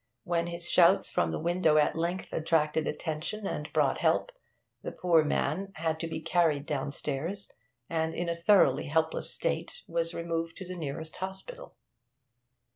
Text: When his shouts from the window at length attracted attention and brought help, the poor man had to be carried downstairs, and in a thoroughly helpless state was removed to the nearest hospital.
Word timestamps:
When 0.23 0.47
his 0.47 0.67
shouts 0.67 1.11
from 1.11 1.29
the 1.29 1.37
window 1.37 1.77
at 1.77 1.95
length 1.95 2.33
attracted 2.33 2.87
attention 2.87 3.45
and 3.45 3.71
brought 3.71 3.99
help, 3.99 4.31
the 4.81 4.91
poor 4.91 5.23
man 5.23 5.71
had 5.75 5.99
to 5.99 6.07
be 6.07 6.19
carried 6.19 6.65
downstairs, 6.65 7.51
and 7.87 8.15
in 8.15 8.27
a 8.27 8.33
thoroughly 8.33 8.87
helpless 8.87 9.29
state 9.31 9.83
was 9.87 10.15
removed 10.15 10.57
to 10.57 10.65
the 10.67 10.73
nearest 10.73 11.17
hospital. 11.17 11.75